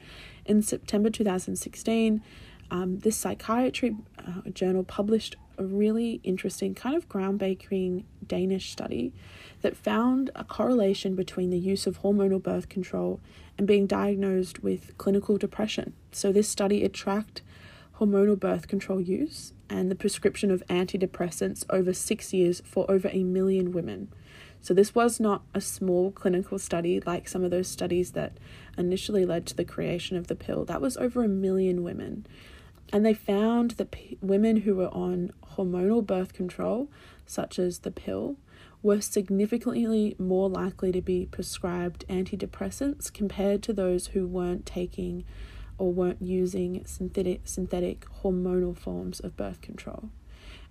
[0.44, 2.22] in September 2016,
[2.70, 9.12] um, this psychiatry uh, journal published a really interesting, kind of groundbreaking Danish study
[9.62, 13.20] that found a correlation between the use of hormonal birth control
[13.56, 15.94] and being diagnosed with clinical depression.
[16.12, 17.42] So, this study it tracked
[17.98, 23.22] hormonal birth control use and the prescription of antidepressants over six years for over a
[23.22, 24.08] million women.
[24.64, 28.38] So, this was not a small clinical study like some of those studies that
[28.78, 30.64] initially led to the creation of the pill.
[30.64, 32.26] That was over a million women.
[32.90, 36.88] And they found that p- women who were on hormonal birth control,
[37.26, 38.38] such as the pill,
[38.82, 45.26] were significantly more likely to be prescribed antidepressants compared to those who weren't taking
[45.76, 50.08] or weren't using synthetic synthetic hormonal forms of birth control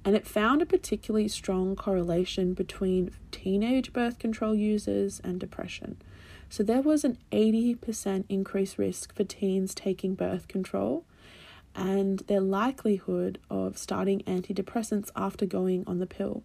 [0.06, 5.98] and it found a particularly strong correlation between teenage birth control users and depression.
[6.50, 11.06] So there was an 80% increased risk for teens taking birth control
[11.76, 16.44] and their likelihood of starting antidepressants after going on the pill.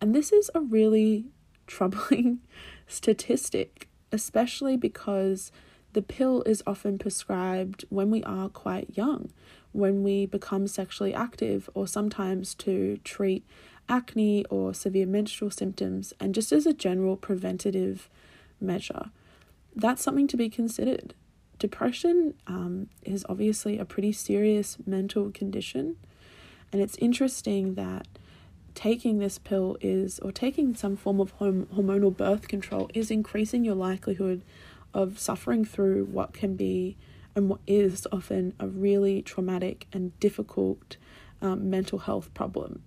[0.00, 1.24] And this is a really
[1.66, 2.40] troubling
[2.86, 5.50] statistic, especially because
[5.92, 9.32] the pill is often prescribed when we are quite young
[9.78, 13.44] when we become sexually active, or sometimes to treat
[13.88, 18.08] acne or severe menstrual symptoms, and just as a general preventative
[18.60, 19.10] measure.
[19.74, 21.14] That's something to be considered.
[21.58, 25.96] Depression um, is obviously a pretty serious mental condition,
[26.72, 28.06] and it's interesting that
[28.74, 33.74] taking this pill is, or taking some form of hormonal birth control, is increasing your
[33.74, 34.42] likelihood
[34.94, 36.96] of suffering through what can be
[37.34, 40.96] and what is often a really traumatic and difficult
[41.40, 42.82] um, mental health problem.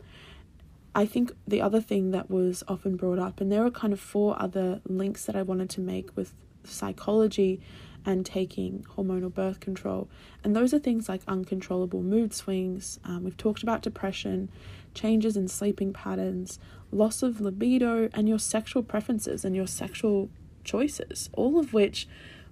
[0.93, 3.99] I think the other thing that was often brought up, and there are kind of
[3.99, 6.33] four other links that I wanted to make with
[6.65, 7.61] psychology
[8.05, 10.09] and taking hormonal birth control,
[10.43, 12.99] and those are things like uncontrollable mood swings.
[13.05, 14.49] Um, we've talked about depression,
[14.93, 16.59] changes in sleeping patterns,
[16.91, 20.29] loss of libido, and your sexual preferences and your sexual
[20.63, 22.07] choices, all of which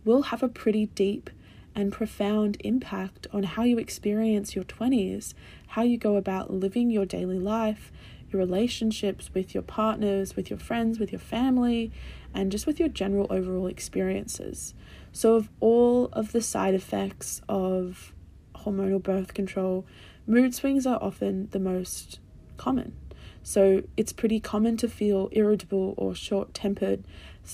[0.05, 1.29] will have a pretty deep
[1.75, 5.33] and profound impact on how you experience your 20s,
[5.67, 7.91] how you go about living your daily life,
[8.31, 11.91] your relationships with your partners, with your friends, with your family,
[12.33, 14.73] and just with your general overall experiences.
[15.11, 18.13] So, of all of the side effects of
[18.55, 19.85] hormonal birth control,
[20.27, 22.19] mood swings are often the most
[22.57, 22.93] common.
[23.41, 27.03] So, it's pretty common to feel irritable or short tempered,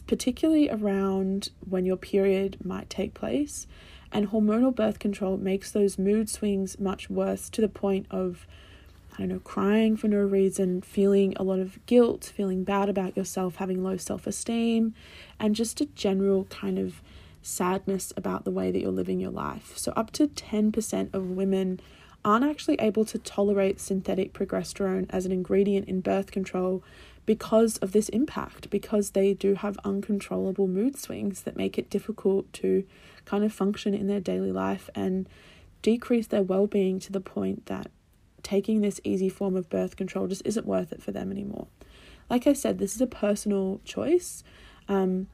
[0.07, 3.67] particularly around when your period might take place.
[4.15, 8.47] And hormonal birth control makes those mood swings much worse to the point of,
[9.15, 13.17] I don't know, crying for no reason, feeling a lot of guilt, feeling bad about
[13.17, 14.95] yourself, having low self esteem,
[15.37, 17.01] and just a general kind of
[17.41, 19.77] sadness about the way that you're living your life.
[19.77, 21.81] So, up to 10% of women
[22.23, 26.81] aren't actually able to tolerate synthetic progesterone as an ingredient in birth control
[27.25, 32.51] because of this impact, because they do have uncontrollable mood swings that make it difficult
[32.53, 32.85] to
[33.25, 35.27] kind of function in their daily life and
[35.81, 37.89] decrease their well being to the point that
[38.43, 41.67] taking this easy form of birth control just isn't worth it for them anymore.
[42.29, 44.43] Like I said, this is a personal choice.
[44.87, 45.27] Um,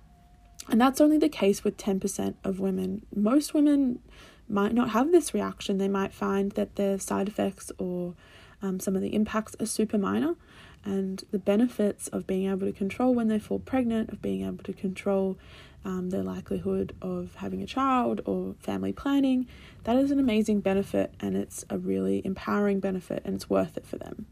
[0.70, 3.06] and that's only the case with 10% of women.
[3.14, 4.00] Most women
[4.48, 5.78] might not have this reaction.
[5.78, 8.14] They might find that their side effects or
[8.62, 10.36] um, some of the impacts are super minor,
[10.84, 14.64] and the benefits of being able to control when they fall pregnant, of being able
[14.64, 15.38] to control
[15.84, 19.48] um, their likelihood of having a child or family planning,
[19.84, 23.86] that is an amazing benefit and it's a really empowering benefit and it's worth it
[23.86, 24.26] for them.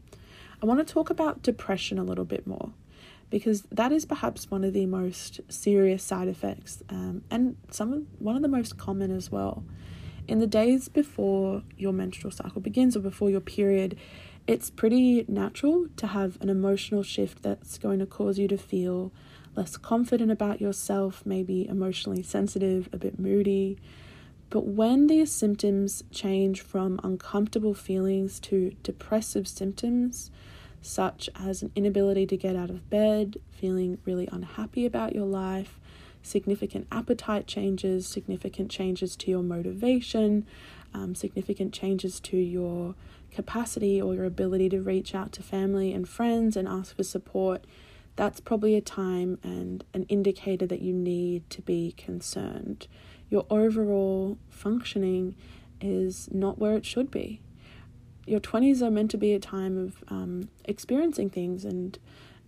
[0.62, 2.70] I want to talk about depression a little bit more
[3.30, 8.02] because that is perhaps one of the most serious side effects um, and some of,
[8.18, 9.64] one of the most common as well.
[10.28, 13.96] In the days before your menstrual cycle begins or before your period,
[14.50, 19.12] it's pretty natural to have an emotional shift that's going to cause you to feel
[19.54, 23.78] less confident about yourself, maybe emotionally sensitive, a bit moody.
[24.48, 30.32] But when these symptoms change from uncomfortable feelings to depressive symptoms,
[30.82, 35.78] such as an inability to get out of bed, feeling really unhappy about your life,
[36.22, 40.44] significant appetite changes, significant changes to your motivation,
[40.92, 42.96] um, significant changes to your
[43.30, 47.64] capacity or your ability to reach out to family and friends and ask for support,
[48.16, 52.86] that's probably a time and an indicator that you need to be concerned.
[53.28, 55.36] Your overall functioning
[55.80, 57.40] is not where it should be.
[58.26, 61.98] Your 20s are meant to be a time of um, experiencing things and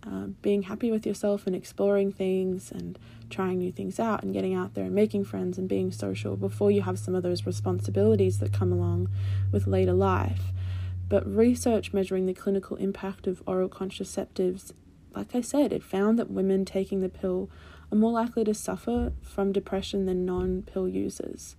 [0.05, 4.53] uh, being happy with yourself and exploring things and trying new things out and getting
[4.53, 8.39] out there and making friends and being social before you have some of those responsibilities
[8.39, 9.09] that come along
[9.51, 10.52] with later life.
[11.13, 14.73] But research measuring the clinical impact of oral contraceptives
[15.13, 17.51] like I said, it found that women taking the pill
[17.91, 21.55] are more likely to suffer from depression than non pill users.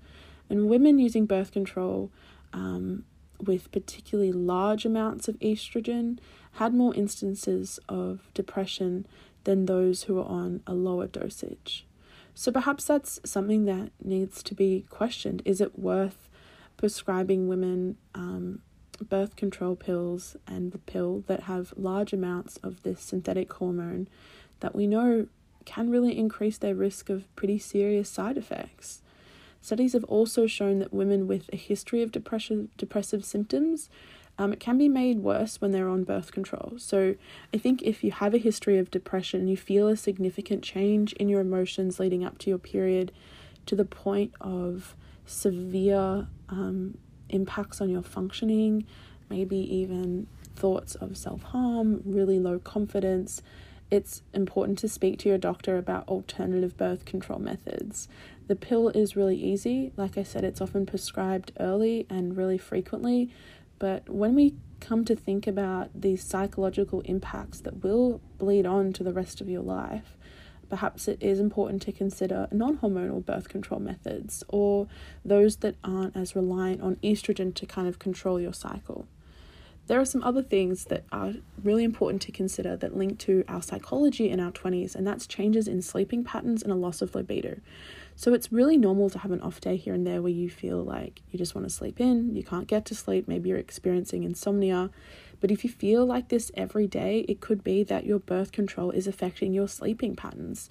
[0.51, 2.11] And women using birth control
[2.53, 3.05] um,
[3.41, 6.19] with particularly large amounts of estrogen
[6.55, 9.07] had more instances of depression
[9.45, 11.87] than those who were on a lower dosage.
[12.35, 15.43] So perhaps that's something that needs to be questioned.
[15.45, 16.29] Is it worth
[16.77, 18.61] prescribing women um,
[18.97, 24.09] birth control pills and the pill that have large amounts of this synthetic hormone
[24.61, 25.27] that we know
[25.65, 29.03] can really increase their risk of pretty serious side effects.
[29.61, 33.89] Studies have also shown that women with a history of depression, depressive symptoms,
[34.37, 36.75] um, it can be made worse when they're on birth control.
[36.77, 37.15] So
[37.53, 41.29] I think if you have a history of depression you feel a significant change in
[41.29, 43.13] your emotions leading up to your period
[43.67, 46.99] to the point of severe um,
[47.35, 48.87] impacts on your functioning,
[49.29, 53.43] maybe even thoughts of self harm, really low confidence,
[53.91, 58.09] it's important to speak to your doctor about alternative birth control methods.
[58.47, 59.93] The pill is really easy.
[59.97, 63.31] Like I said, it's often prescribed early and really frequently.
[63.79, 69.03] But when we come to think about these psychological impacts that will bleed on to
[69.03, 70.17] the rest of your life,
[70.69, 74.89] perhaps it is important to consider non hormonal birth control methods or
[75.25, 79.07] those that aren't as reliant on estrogen to kind of control your cycle.
[79.87, 83.61] There are some other things that are really important to consider that link to our
[83.61, 87.61] psychology in our 20s, and that's changes in sleeping patterns and a loss of libido.
[88.17, 90.83] So it's really normal to have an off day here and there where you feel
[90.83, 94.23] like you just want to sleep in, you can't get to sleep, maybe you're experiencing
[94.23, 94.91] insomnia.
[95.45, 98.91] But if you feel like this every day, it could be that your birth control
[98.91, 100.71] is affecting your sleeping patterns.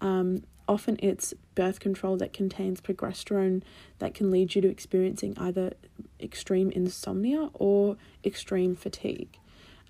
[0.00, 3.64] Um, often it's birth control that contains progesterone
[3.98, 5.72] that can lead you to experiencing either
[6.20, 9.40] extreme insomnia or extreme fatigue.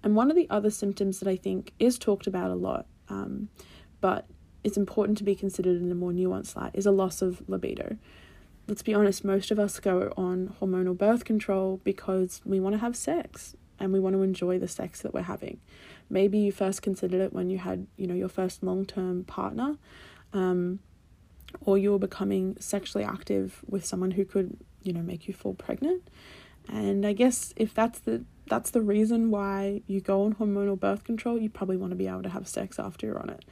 [0.03, 3.51] And one of the other symptoms that I think is talked about a lot, um,
[4.01, 4.25] but
[4.65, 7.99] it's important to be considered in a more nuanced light, is a loss of libido.
[8.67, 12.79] Let's be honest, most of us go on hormonal birth control because we want to
[12.79, 15.61] have sex and we want to enjoy the sex that we're having.
[16.09, 19.77] Maybe you first considered it when you had, you know, your first long-term partner,
[20.33, 20.79] um,
[21.61, 25.55] or you were becoming sexually active with someone who could, you know, make you fall
[25.55, 26.09] pregnant.
[26.69, 31.03] And I guess if that's the that's the reason why you go on hormonal birth
[31.05, 33.45] control, you probably want to be able to have sex after you're on it.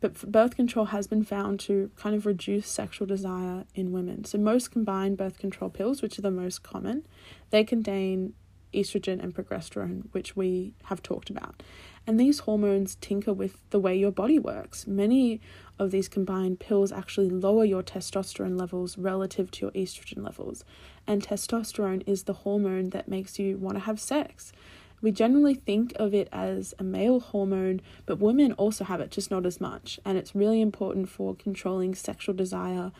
[0.00, 4.24] But birth control has been found to kind of reduce sexual desire in women.
[4.24, 7.06] So most combined birth control pills, which are the most common,
[7.50, 8.34] they contain
[8.72, 11.62] estrogen and progesterone, which we have talked about.
[12.06, 14.86] And these hormones tinker with the way your body works.
[14.86, 15.40] Many
[15.78, 20.64] of these combined pills actually lower your testosterone levels relative to your estrogen levels.
[21.06, 24.52] And testosterone is the hormone that makes you want to have sex.
[25.00, 29.30] We generally think of it as a male hormone, but women also have it, just
[29.30, 30.00] not as much.
[30.04, 32.90] And it's really important for controlling sexual desire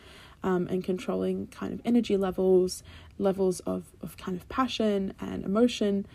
[0.43, 2.83] um, and controlling kind of energy levels,
[3.17, 6.05] levels of, of kind of passion and emotion.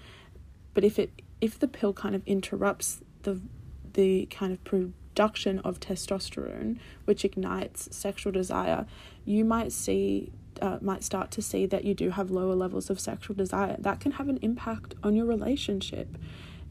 [0.73, 3.41] But if it if the pill kind of interrupts the
[3.93, 8.87] the kind of production of testosterone, which ignites sexual desire,
[9.25, 13.01] you might see uh, might start to see that you do have lower levels of
[13.01, 13.77] sexual desire.
[13.79, 16.17] That can have an impact on your relationship.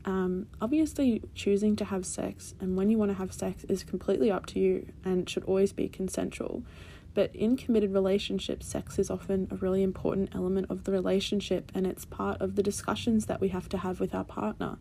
[0.05, 4.29] Um, obviously, choosing to have sex and when you want to have sex is completely
[4.29, 6.63] up to you and should always be consensual.
[7.13, 11.85] But in committed relationships, sex is often a really important element of the relationship and
[11.85, 14.77] it's part of the discussions that we have to have with our partner.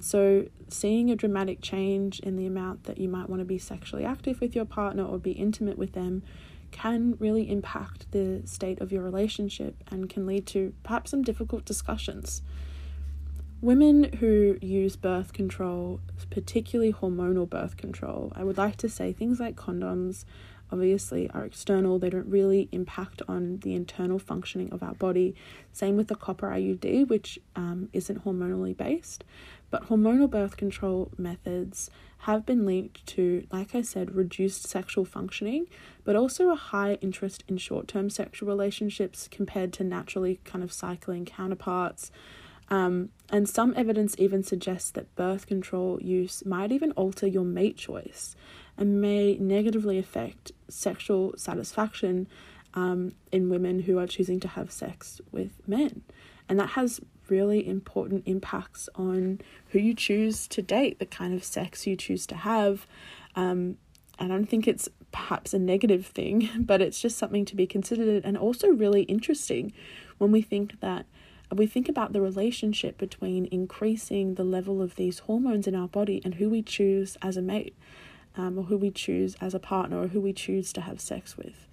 [0.00, 4.04] So, seeing a dramatic change in the amount that you might want to be sexually
[4.04, 6.22] active with your partner or be intimate with them
[6.70, 11.64] can really impact the state of your relationship and can lead to perhaps some difficult
[11.64, 12.42] discussions.
[13.60, 16.00] Women who use birth control,
[16.30, 20.24] particularly hormonal birth control, I would like to say things like condoms
[20.70, 25.34] obviously are external, they don't really impact on the internal functioning of our body.
[25.72, 29.24] Same with the copper IUD, which um, isn't hormonally based.
[29.70, 31.90] But hormonal birth control methods
[32.22, 35.66] have been linked to, like I said, reduced sexual functioning,
[36.04, 40.72] but also a higher interest in short term sexual relationships compared to naturally kind of
[40.72, 42.10] cycling counterparts.
[42.70, 47.76] Um, and some evidence even suggests that birth control use might even alter your mate
[47.78, 48.36] choice
[48.78, 52.28] and may negatively affect sexual satisfaction
[52.74, 56.02] um, in women who are choosing to have sex with men.
[56.48, 61.44] And that has really important impacts on who you choose to date, the kind of
[61.44, 62.86] sex you choose to have.
[63.34, 63.76] Um,
[64.18, 68.24] I don't think it's perhaps a negative thing, but it's just something to be considered
[68.24, 69.72] and also really interesting
[70.18, 71.06] when we think that
[71.54, 76.20] we think about the relationship between increasing the level of these hormones in our body
[76.24, 77.74] and who we choose as a mate,
[78.38, 81.36] um, or who we choose as a partner, or who we choose to have sex
[81.36, 81.68] with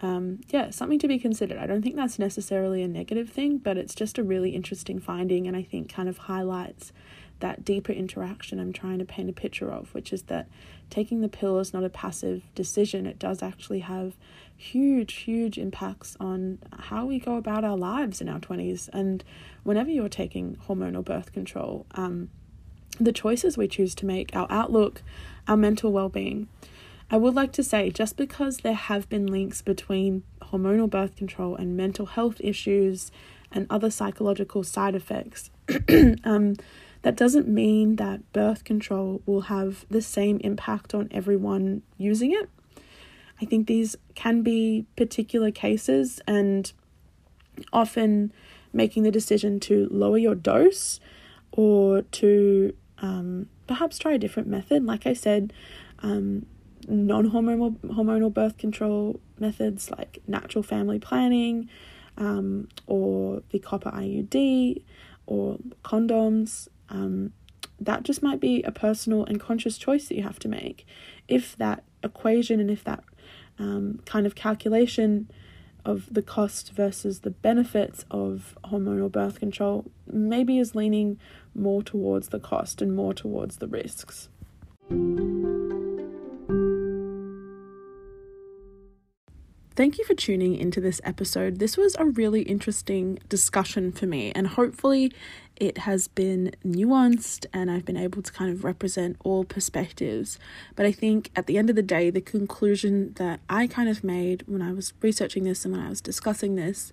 [0.00, 1.58] um, yeah, something to be considered.
[1.58, 5.46] I don't think that's necessarily a negative thing, but it's just a really interesting finding,
[5.46, 6.92] and I think kind of highlights
[7.40, 10.48] that deeper interaction I'm trying to paint a picture of, which is that
[10.90, 13.06] taking the pill is not a passive decision.
[13.06, 14.16] It does actually have
[14.56, 18.88] huge, huge impacts on how we go about our lives in our 20s.
[18.92, 19.22] And
[19.62, 22.30] whenever you're taking hormonal birth control, um,
[22.98, 25.02] the choices we choose to make, our outlook,
[25.46, 26.48] our mental well being,
[27.10, 31.56] I would like to say just because there have been links between hormonal birth control
[31.56, 33.10] and mental health issues
[33.50, 35.50] and other psychological side effects,
[36.24, 36.56] um,
[37.02, 42.50] that doesn't mean that birth control will have the same impact on everyone using it.
[43.40, 46.70] I think these can be particular cases, and
[47.72, 48.32] often
[48.72, 51.00] making the decision to lower your dose
[51.52, 54.84] or to um, perhaps try a different method.
[54.84, 55.52] Like I said,
[56.00, 56.46] um,
[56.86, 61.68] non-hormonal hormonal birth control methods like natural family planning
[62.16, 64.82] um, or the copper IUD
[65.26, 66.68] or condoms.
[66.88, 67.32] Um,
[67.80, 70.86] that just might be a personal and conscious choice that you have to make.
[71.28, 73.04] If that equation and if that
[73.58, 75.30] um, kind of calculation
[75.84, 81.18] of the cost versus the benefits of hormonal birth control maybe is leaning
[81.54, 84.28] more towards the cost and more towards the risks.
[89.78, 91.60] Thank you for tuning into this episode.
[91.60, 95.12] This was a really interesting discussion for me, and hopefully,
[95.60, 100.38] it has been nuanced and I've been able to kind of represent all perspectives.
[100.76, 104.04] But I think at the end of the day, the conclusion that I kind of
[104.04, 106.92] made when I was researching this and when I was discussing this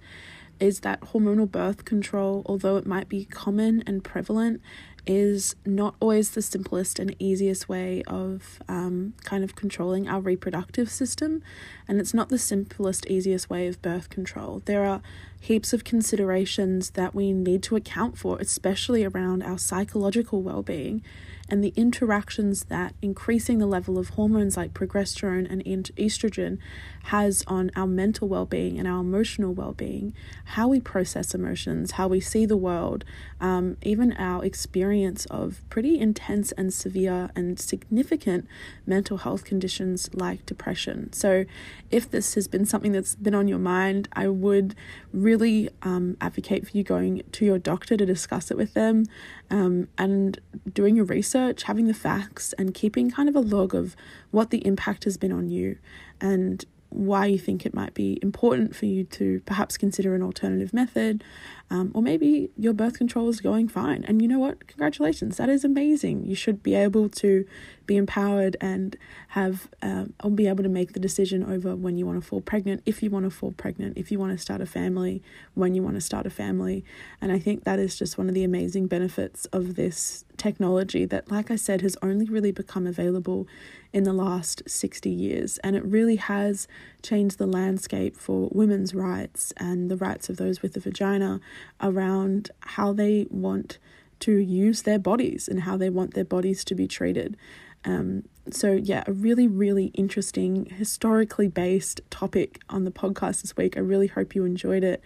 [0.60, 4.62] is that hormonal birth control, although it might be common and prevalent,
[5.08, 10.90] is not always the simplest and easiest way of um, kind of controlling our reproductive
[10.90, 11.44] system,
[11.88, 14.62] and it's not the simplest, easiest way of birth control.
[14.66, 15.02] There are
[15.40, 21.04] heaps of considerations that we need to account for, especially around our psychological well being
[21.48, 26.58] and the interactions that increasing the level of hormones like progesterone and estrogen
[27.04, 30.14] has on our mental well being and our emotional well being,
[30.46, 33.06] how we process emotions, how we see the world,
[33.40, 34.95] um, even our experience
[35.30, 38.48] of pretty intense and severe and significant
[38.86, 41.12] mental health conditions like depression.
[41.12, 41.46] So,
[41.92, 44.76] if this has been something that's been on your mind, I would
[45.12, 49.06] really um, advocate for you going to your doctor to discuss it with them
[49.50, 50.40] um, and
[50.74, 53.96] doing your research, having the facts, and keeping kind of a log of
[54.32, 55.78] what the impact has been on you
[56.22, 60.74] and why you think it might be important for you to perhaps consider an alternative
[60.74, 61.24] method
[61.72, 64.04] Um, or maybe your birth control is going fine.
[64.08, 64.68] And you know what?
[64.68, 65.38] Congratulations.
[65.38, 66.26] That is amazing.
[66.26, 67.46] You should be able to
[67.86, 68.96] be empowered and
[69.30, 72.42] have um, or be able to make the decision over when you want to fall
[72.42, 75.22] pregnant, if you want to fall pregnant, if you want to start a family,
[75.54, 76.84] when you want to start a family.
[77.22, 81.32] And I think that is just one of the amazing benefits of this technology that,
[81.32, 83.48] like I said, has only really become available
[83.94, 85.58] in the last 60 years.
[85.60, 86.68] And it really has
[87.02, 91.40] changed the landscape for women's rights and the rights of those with a vagina
[91.82, 93.78] around how they want
[94.22, 97.38] to use their bodies and how they want their bodies to be treated.
[97.84, 103.78] Um, so, yeah, a really, really interesting, historically based topic on the podcast this week.
[103.78, 105.02] I really hope you enjoyed it.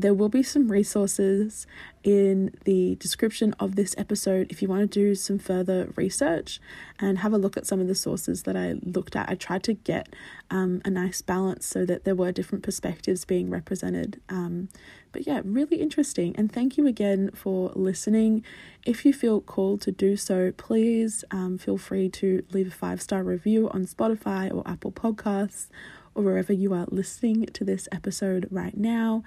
[0.00, 1.66] There will be some resources
[2.02, 6.58] in the description of this episode if you want to do some further research
[6.98, 9.28] and have a look at some of the sources that I looked at.
[9.28, 10.14] I tried to get
[10.50, 14.22] um, a nice balance so that there were different perspectives being represented.
[14.30, 14.70] Um,
[15.12, 16.34] but yeah, really interesting.
[16.36, 18.42] And thank you again for listening.
[18.86, 23.02] If you feel called to do so, please um, feel free to leave a five
[23.02, 25.66] star review on Spotify or Apple Podcasts
[26.14, 29.22] or wherever you are listening to this episode right now.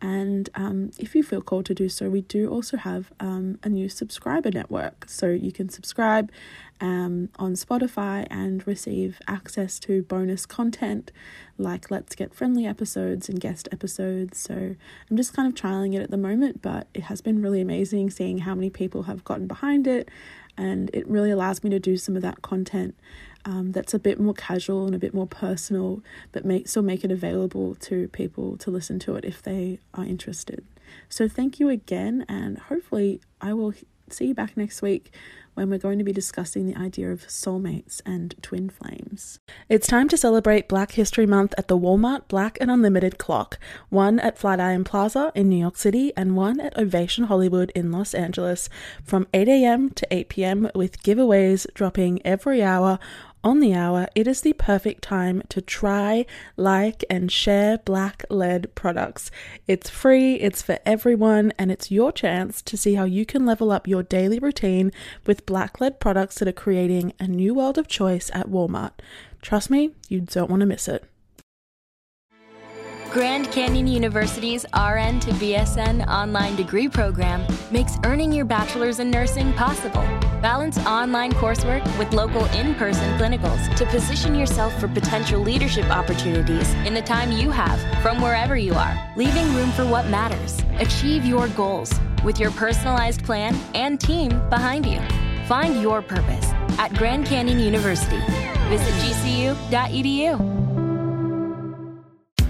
[0.00, 3.68] And um, if you feel called to do so, we do also have um, a
[3.68, 5.06] new subscriber network.
[5.08, 6.30] So you can subscribe
[6.80, 11.10] um, on Spotify and receive access to bonus content
[11.56, 14.38] like Let's Get Friendly episodes and guest episodes.
[14.38, 14.76] So
[15.10, 18.10] I'm just kind of trialing it at the moment, but it has been really amazing
[18.10, 20.08] seeing how many people have gotten behind it.
[20.56, 22.96] And it really allows me to do some of that content
[23.48, 27.02] um, that's a bit more casual and a bit more personal, but make still make
[27.02, 30.66] it available to people to listen to it if they are interested.
[31.08, 33.72] So thank you again, and hopefully I will
[34.10, 35.12] see you back next week
[35.54, 39.40] when we're going to be discussing the idea of soulmates and twin flames.
[39.68, 44.20] It's time to celebrate Black History Month at the Walmart Black and Unlimited Clock, one
[44.20, 48.68] at Flatiron Plaza in New York City and one at Ovation Hollywood in Los Angeles
[49.02, 49.90] from 8 a.m.
[49.90, 50.70] to 8 p.m.
[50.76, 53.00] with giveaways dropping every hour
[53.44, 56.26] on the hour, it is the perfect time to try,
[56.56, 59.30] like, and share black led products.
[59.66, 63.70] It's free, it's for everyone, and it's your chance to see how you can level
[63.70, 64.92] up your daily routine
[65.26, 68.92] with black led products that are creating a new world of choice at Walmart.
[69.40, 71.04] Trust me, you don't want to miss it.
[73.10, 79.52] Grand Canyon University's RN to BSN online degree program makes earning your bachelor's in nursing
[79.54, 80.04] possible.
[80.40, 86.72] Balance online coursework with local in person clinicals to position yourself for potential leadership opportunities
[86.86, 90.62] in the time you have from wherever you are, leaving room for what matters.
[90.78, 95.00] Achieve your goals with your personalized plan and team behind you.
[95.46, 98.20] Find your purpose at Grand Canyon University.
[98.68, 100.77] Visit gcu.edu.